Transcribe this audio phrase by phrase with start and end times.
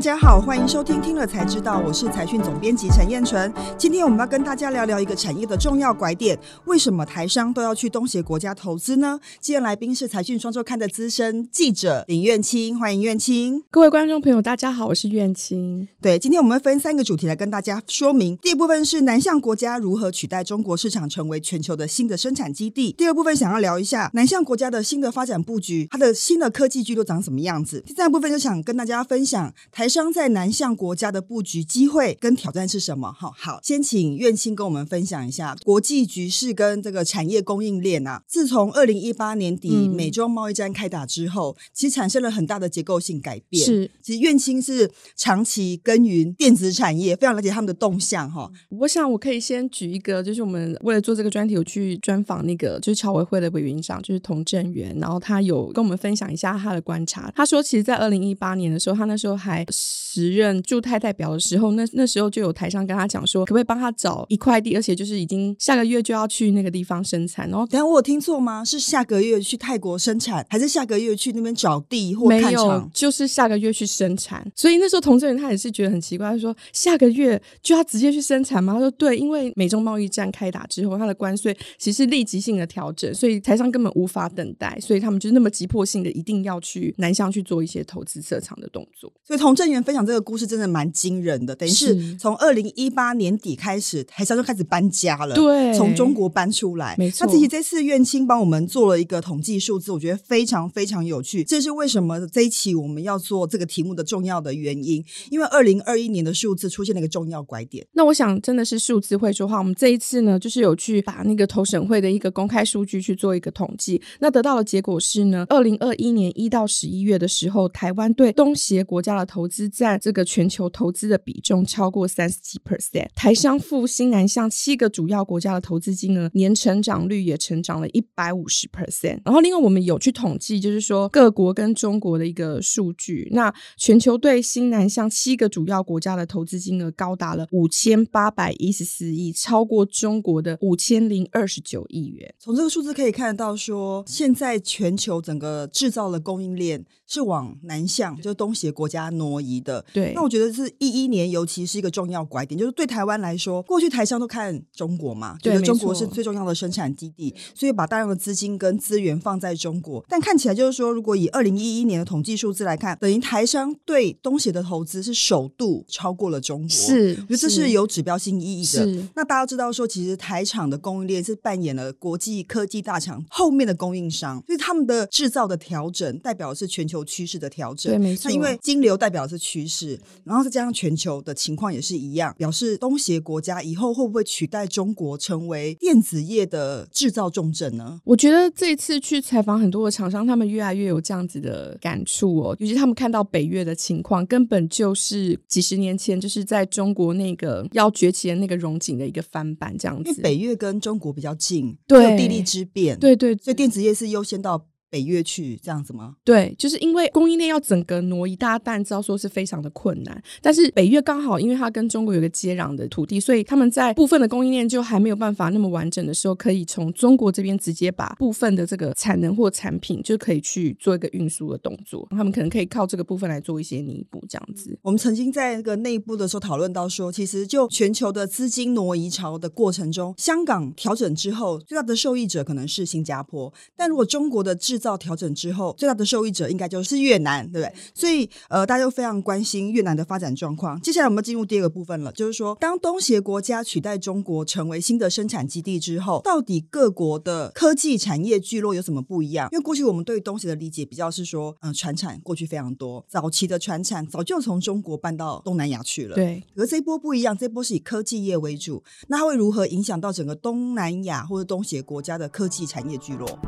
[0.00, 3.52] 大家好，欢迎收听听了才知道，我是财讯总编辑陈燕纯。
[3.76, 9.20] 今天我们要跟大家聊聊一个产业的重要拐点，为什么台商都要去东协国家投资呢？
[9.40, 13.62] 今天来宾是财讯双周刊的资深记者林苑青，欢迎苑青。
[13.70, 15.86] 各位观众朋友，大家好，我是苑青。
[16.00, 18.34] 对，今天我们分三个主题来跟大家说明。
[18.38, 22.94] 第一部分是南向国家如何取代中国市场，成为全球的新的生产基地。
[22.96, 27.84] 第二部分想要聊一下南向国家的新的发展布局，它的新的科技聚落长什么样子。
[27.86, 33.12] 第三部分就想跟大家分享台商在南向国家的布局机会跟挑战是什么？
[33.12, 38.22] 哈好，先请苑青跟我们分享一下国际局势跟这个产业供应链啊。
[38.28, 43.64] 自从二零一八年底美中贸易战开打之后，嗯、其实产生了很大的结构性改变。
[43.64, 48.50] 是，其实苑青是长期耕耘电子产业，非常了解他们的动向哈。
[48.68, 57.32] 我想我可以先举一个，就是我们为了做这个专题，我去专访那个就是侨委会的委员长，就是童振源，然后他有跟我们分享一下他的观察。
[57.34, 67.48] 他说，其实，在二零一八年的时候，他那时候还时任驻泰代表的时候，那那时候就有台商跟他讲说，可不可以帮他找一块地，而且就是已经下个月就要去那个地方生产。
[67.48, 68.64] 然后，等下我有听错吗？
[68.64, 72.50] 是下个月去泰国生产，还是下个月去那边找地或看厂？
[72.50, 74.50] 没有，就是下个月去生产。
[74.56, 78.74] 所以那时候童振源他也是觉得很奇怪，他说下个月就要直接去生产吗？
[78.74, 89.12] 他说对，因为美中贸易战开打之后，他的关税其实立即性的调整，所以台商根本无法等待，所以他们就那么急迫性的一定要去南向去做一些投资设厂的动作。
[89.24, 97.26] 所以童振源分享这个故事真的蛮惊人的，等于是从二零一八年底开始，台商就开始搬家了，对，从中国搬出来，没错。
[97.26, 101.44] 那其实这次院青帮我们做了一个统计数字，我觉得非常非常有趣。
[101.44, 107.86] 这是为什么这一期我们要做这个题目的重要的原因，因为二零二一年的数字出现了一个重要拐点。
[107.92, 109.58] 那我想真的是数字会说话。
[109.58, 129.20] 我们这一次呢，就是有去把那个投审会的一个公开数据去做一个统计，那得到的结果是呢，二零二一年一到十一月的时候，台湾对东协国家的投资占这个全球投资的比重超过三十七 percent，台商赴新南向七个主要国家的投资金额年成长率也成长了一百五十 percent。
[129.24, 142.32] 然后另外我们有去统计，就是说各国跟中国的一个数据，那全球对新南向七个主要国家的投资金额高达了五千八百一十四亿，超过中国的五千零二十九亿元。
[142.38, 149.84] 从这个数字可以看得到说，说现在全球整个制造的供应链是往南向，就是东协国家挪移的。
[149.92, 160.04] 对，那我觉得是一一年，尤其是一个重要拐点，就是对台湾来说，过去台商都看中国嘛，觉得中国是最重要的生产基地，所以把大量的资金跟资源放在中国。
[160.08, 166.68] 但看起来就是说，如果以二零一一年的统计数字来看，等于台商对东协的投资是首度超过了中国。
[166.68, 168.84] 是，我觉得这是有指标性意义的。
[168.84, 177.92] 是，那大家知道说，其实台厂的供应链是扮演了国际科技大厂后面的供应商，所以他们的制造的调整代表的是全球趋势的调整。
[177.92, 178.28] 对，没错。
[178.28, 188.00] 那因为金流代表的是趋势，然后再加上全球的情况也是一样，表示东协国家以后会不会取代中国成为电子业的制造重镇呢？
[188.04, 200.10] 我觉得这一次去采访很多的厂商，他们越来越有这样子的感触哦，尤其他们看到北越的情况，根本就是几十年前就是在中国那个要崛起的那个荣景的一个翻版这样子。
[200.10, 204.66] 因为北越跟中国比较近，对，有地利之便，对，对对，所以电子业是优先到。
[204.90, 206.16] 北越去这样子吗？
[206.24, 210.22] 对，就是因为供应链要整个挪移，大家当然知道说是非常的困难。
[210.42, 222.06] 但是北越刚好，因为它跟中国有个接壤的土地，所以他们在部分的供应链就还没有办法那么完整的时候，可以从中国这边直接把部分的这个产能或产品就可以去做一个运输的动作。
[222.10, 224.76] 他们可能可以靠这个部分来做一些弥补，这样子。
[224.82, 233.52] 我们曾经在那个内部的时候讨论到说，其实就全球的资金挪移潮的过程中，香港调整之后，最大的受益者可能是新加坡。
[233.76, 237.74] 但如果中国的制造调整之后，最大的受益者应该就是越南，对不对？
[237.94, 240.80] 所以呃，大家都非常关心越南的发展状况。
[240.80, 249.48] 接下来我们进入第二个部分了，就是说，当东协国家取代中国成为新的生产基地之后，到底各国的科技产业聚落有什么不一样？
[249.52, 256.14] 因为过去我们对东协的理解比较是说，嗯、呃，传产过去非常多，早期的传产早就从中国搬到东南亚去了。
[256.14, 263.38] 对，可是这一波不一样，这一波是以科技业为主，那它会如何影响到整个东南亚或者东协国家的科技产业聚落？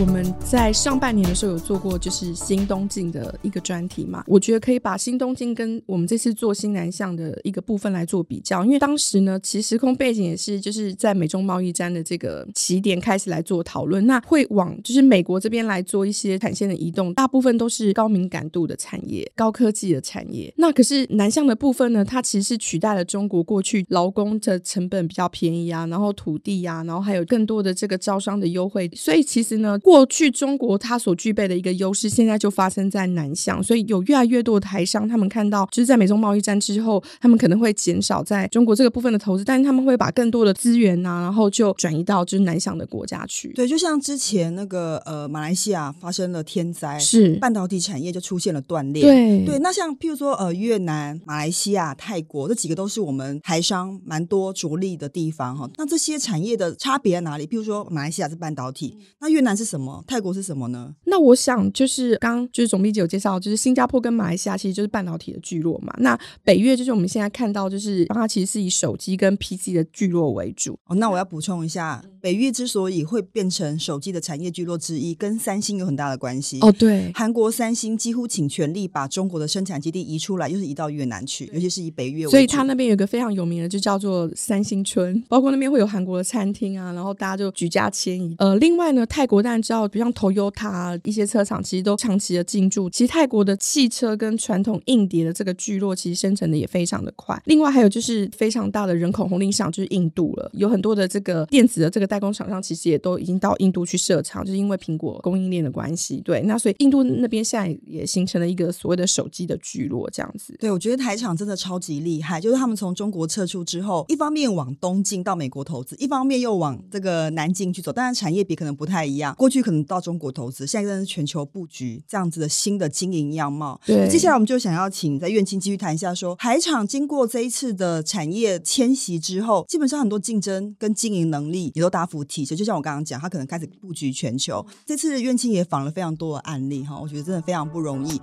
[0.00, 4.24] 我们在上半年的时候有做过，就是新东进的一个专题嘛。
[4.26, 20.52] 我觉得可以把新东进跟我们这次做新南向的一个部分来做比较，因为当时呢，其实时空背景也是就是在美中贸易战的这个起点开始来做讨论，那会往就是美国这边来做一些产线的移动，大部分都是高敏感度的产业、高科技的产业。
[20.56, 29.78] 那可是南向的部分呢，它其实是取代了中国过去劳工的成本比较便宜啊，然后土地啊，然后还有更多的这个招商的优惠，所以其实呢。
[29.84, 43.52] 过去中国它所具备的一个优势，现在就发生在南向，所以有越来越多的台商，他们看到就是在美中贸易战之后，他们可能会减少在中国这个部分的投资，但是他们会把更多的资源呐、啊，然后就转移到就是南向的国家去。
[43.52, 49.02] 对，就像之前那个呃马来西亚发生了天灾，是半导体产业就出现了断裂。
[49.02, 55.68] 对对，那像譬如说呃越南、马来西亚、泰国这几个都是我们台商蛮多着力的地方哈。
[55.76, 57.46] 那这些产业的差别在哪里？
[57.46, 60.04] 譬如说马来西亚是半导体，那越南是什么？
[60.06, 60.94] 泰国是什么呢？
[61.04, 65.92] 那我想就是刚就是总编辑有介绍，就是新加坡跟马来西亚其实就是半导体的聚落嘛。
[65.98, 70.78] 那北越就是我们现在看到，就是它其实是以手机跟 PC 的聚落为主。
[70.86, 76.60] 哦，那我要补充一下，北越之所以会变成手机的产业聚落之一，跟三星有很大的关系。
[76.60, 82.30] 哦，对，韩国三星几乎倾全力把中国的生产基地移出来，又是移到越南去，尤其是以北越为主。
[82.30, 88.34] 所以它那边有个非常有名的，就叫做三星村，包括那边会有韩国的餐厅啊，然后大家就举家迁移。
[88.38, 92.90] 呃，另外呢，泰国当然知道，比如像 Toyota 一些车厂其实都长期的进驻。
[92.90, 97.40] 其实泰国的汽车跟传统硬碟的这个聚落，其实生成的也非常的快。
[97.46, 100.50] 另外还有就是非常大的人口红利市场，就是印度了。
[100.52, 106.20] 有很多的这个电子的这个代工厂商，其实也都已经到印度去设厂，就是因为苹果供应链的关系。
[106.24, 110.54] 对，那所以印度那边现在也形成了一个所谓的手机的聚落，这样子。
[110.60, 117.92] 对，我觉得台厂真的超级厉害，就是他们从中国撤出之后，一方面往东进到美国投资，一方面又往这个南进去走。
[117.92, 123.80] 当然产业比可能不太一样，过去可能到中国投资，现在是全球布局这样子的新的经营样貌。
[123.84, 132.56] 对，接下来我们就想要请在院青继续谈一下说，说海厂经过这一次的产业迁徙之后，基本上很多竞争跟经营能力也都大幅提升。
[132.56, 134.64] 就像我刚刚讲，他可能开始布局全球。
[134.86, 138.20] 这次院青也访了非常多的案例哈，我觉得真的非常不容易。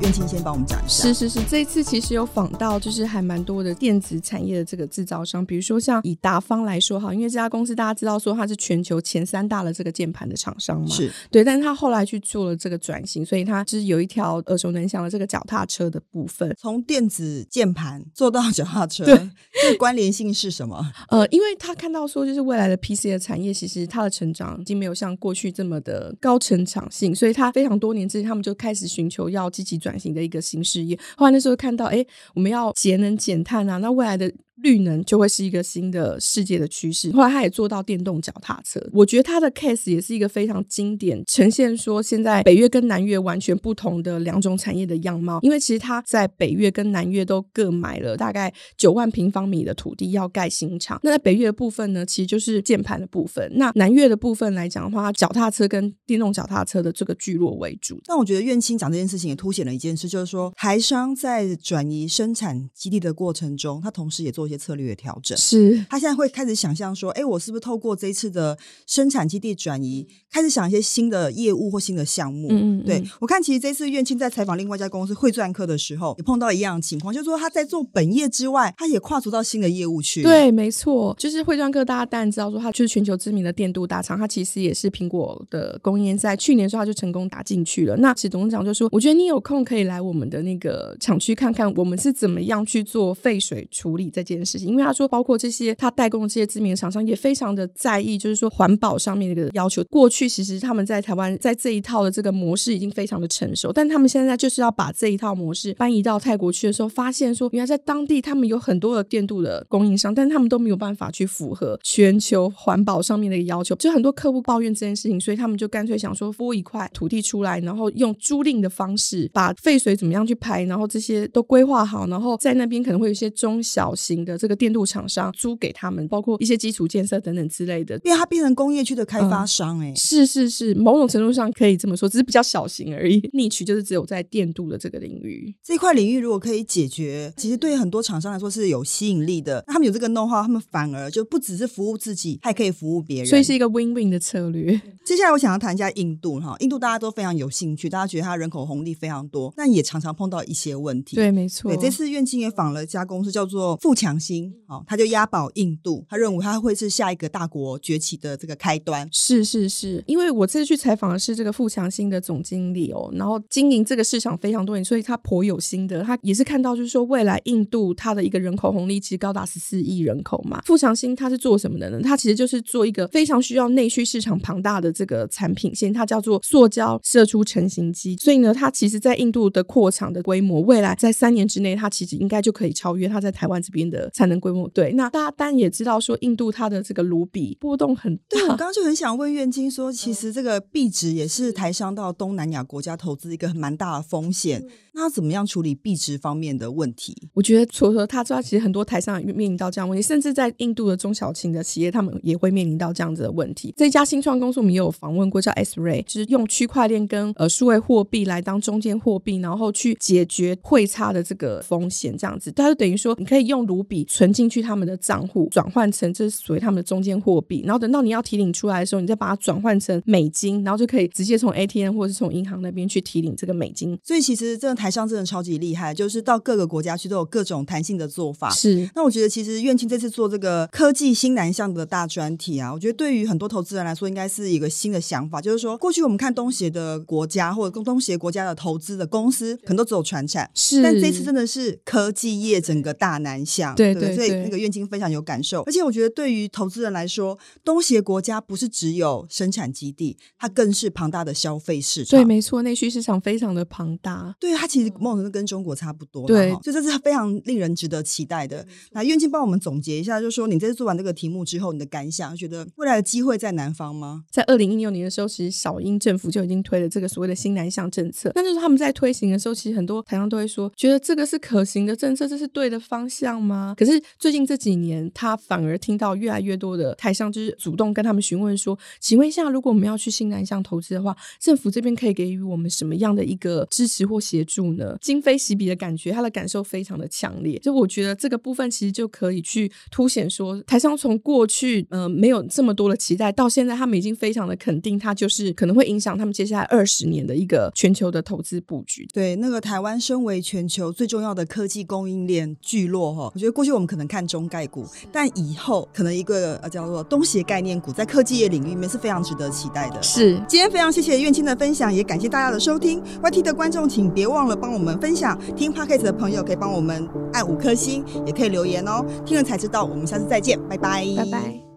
[0.00, 1.02] 苑青先帮我们讲一下。
[1.02, 19.16] 是是是，这一次其实有访到，就是还蛮多的电子产业的这个制造商，比如说像以达方来说哈，因为这家公司大家知道说它是全球前三大的这个键盘的厂商嘛，是对，但是他后来去做了这个转型，所以他就是有一条耳熟能详的这个脚踏车的部分，从电子键盘做到脚踏车，对，
[19.62, 20.78] 这个关联性是什么？
[21.10, 29.87] 呃，因为他看到说，就是未来的 PC 的产业，其实它的成长已经没有像过去这么的高成长性，所以他非常多年之前，他们就开始寻求要积极转。
[29.88, 32.04] 转型的一个新事业，后来那时候看到，哎，
[32.34, 34.30] 我们要节能减碳啊，那未来的。
[34.62, 37.10] 绿能就会是一个新的世界的趋势。
[37.12, 45.38] 后来他也做到电动脚踏车，我觉得他的 case 也是一个非常经典，呈现说现在北越跟南越完全不同的两种产业的样貌。
[45.42, 50.98] 因为其实他在北越跟南越都各买了大概九万平方米的土地要盖新厂。
[51.04, 53.48] 那在北越的部分呢，其实就是键盘的部分。
[53.54, 58.00] 那南越的部分来讲的话，脚踏车跟电动脚踏车的这个聚落为主。
[58.04, 64.47] 但我觉得苑青讲这件事情也凸显了一件事，就是说台商在转移生产基地的过程中，他同时也做。
[64.48, 72.48] 一些策略的调整，是他现在会开始想象说，哎，我是不是透过这一次的生产基地转移，开始想一些新的业务或新的项目？
[72.50, 80.22] 嗯，嗯，对，我看，其实这次苑庆在采访另外一家公司汇钻科的时候，也碰到一样的情况，就是说他在做本业之外，他也跨足到新的业务去。
[80.22, 87.96] 对，没错，就是汇钻科，大家当然知道说，它就是全球知名的电镀大厂，它其实也是苹果的供应链，在去年的时候他就成功打进去了。
[87.96, 99.82] 那史董事长就说，我觉得你有空可以来我们的那个厂区看看，我们是怎么样去做废水处理这件件事情，因为他说，包括这些他代工的这些知名厂商也非常的在意，就是说环保上面的一个要求。
[99.90, 113.74] 过去其实他们在台湾在这一套的这个模式已经非常的成熟，但他们现在就是要把这一套模式搬移到泰国去的时候，发现说，原来在当地他们有很多的电镀的供应商，但他们都没有办法去符合全球环保上面的一个要求。
[113.76, 124.18] 就很多客户抱怨这件事情，所以他们就干脆想说，拨一块土地出来，然后用租赁的方式把废水怎么样去排，然后这些都规划好，然后在那边可能会有一些中小型。
[124.32, 133.20] 的这个电镀厂商租给他们，包括一些基础建设等等之类的，因为它变成工业区的开发商、欸，哎、嗯，是是是，某种程度上可以这么说，只是比较小型而已。
[133.32, 139.64] niche 就是只有在电镀的这个领域，这块领域如果可以解决，其实对很多厂商来说是有吸引力的。
[139.66, 144.80] 那他们有这个 know-how，他们反而就不只是服务自己，还可以服务别人，所以是一个 win-win 的策略。
[145.04, 151.16] 接下来我想要谈一下印度哈，印度大家都非常有兴趣，大家觉得它人口红利非常多，但也常常碰到一些问题。
[151.16, 151.72] 对，没错。
[151.72, 159.08] 对，这次院青也访了一家公司，叫做富强兴，哦，他就押宝印度，他认为他会是下一个大国崛起的这个开端。
[159.12, 166.02] 是是是，因为我这次去采访的是这个富强兴的总经理哦，然后经营这个市场非常多年，所以他颇有心得。
[166.02, 170.60] 他也是看到，就是说未来印度它的一个人口红利其实高达十四亿人口嘛。
[170.64, 172.00] 富强兴他是做什么的呢？
[172.02, 178.16] 他其实就是做一个非常需要内需市场庞大的这个产品线，它叫做塑胶射出成型机。
[178.16, 184.68] 所以呢，它其实在印度的扩厂的规模，未来在三年之内，它其实应该就可以超越它在台湾这边的产能规模。
[184.68, 188.22] 对，那大家当然也知道说，印度它的这个卢比波动很大。
[188.28, 194.60] 对，我刚刚就很想问愿金说，其实这个币值也是台商到东南亚国家投资一个蛮大的风险。
[194.60, 197.16] 那他怎么样处理币值方面的问题？
[197.32, 203.72] 我觉得除了他之外，其实很多台商也面临到这样的问题，甚至在印度的中小型的企业，他们也会面临到这样子的问题。
[203.76, 212.16] 这家新创公司我们也有访问过，叫 S-Ray，就是用区块链跟呃数位货币来当中间货币，然后去解决汇差的这个风险。
[212.18, 223.96] 这样子，他就等于说，你可以用卢比存进去他们的账户，转换成这是属于他们的中间货币，然后等到你要提领出来的时候，你再把它转换成美金，然后就可以直接从 ATM 或者是从银行那边去提领这个美金。
[224.02, 224.87] 所以其实这个台。
[224.88, 228.48] 台商真的超级厉害，就是到各个国家去都有各种弹性的做法。
[228.48, 235.42] 是，那我觉得其实苑青这次做这个科技新南向的大专题啊，我觉得对于很多投资人来说，应该是一个新的想法。
[235.42, 240.82] 就是说，过去我们看东协的国家或者东协国家的投资的公司，可能都只有传产，是。
[240.82, 244.16] 但这次真的是科技业整个大南向，对对，对，对。
[244.16, 245.60] 所以那个苑青非常有感受。
[245.64, 252.18] 而且我觉得对于投资人来说，东协国家不是只有生产基地，它更是庞大的消费市场。
[252.18, 254.34] 对，没错，内需市场非常的庞大。
[254.40, 258.64] 对，它其实某种程度跟中中国差不多，对，所以这是非常令人值得期待的。
[258.92, 264.22] 那院庆帮我们总结一下，就是说你这次做完这个题目之后，你的感想，觉得未来的机会在南方吗？
[264.30, 268.30] 在二零一六年的时候，其实小英政府就已经推了这个所谓的新南向政策。
[268.36, 273.74] 那就是他们在推行的时候，其实很多台商都会说，觉得这个是可行的政策，这是对的方向吗？
[273.76, 284.96] 可是最近这几年，他反而听到越来越多的台商就是主动跟他们询问说，请问一下，如果我们要去新南向投资的话，政府这边可以给予我们什么样的一个支持或协助呢？
[285.00, 299.06] 今非昔比的感觉，他的感受非常的强烈，就我觉得这个部分其实就可以去凸显说，台商从过去呃没有这么多的期待，到现在他们已经非常的肯定，它就是可能会影响他们接下来二十年的一个全球的投资布局。
[299.12, 310.02] 对，那个台湾身为全球最重要的科技供应链聚落哈，我觉得过去我们可能看中概股，但以后可能一个呃叫做东协概念股在科技业领域里面是非常值得期待的。
[310.02, 313.02] 是，今天非常谢谢苑青的分享，也感谢大家的收听。
[313.22, 315.38] YT 的观众请别忘了帮我们分享。
[315.54, 319.04] 听 Podcast 的朋友可以帮我们按五颗星，也可以留言哦。
[319.24, 321.67] 听了才知道，我们下次再见，拜拜，拜拜。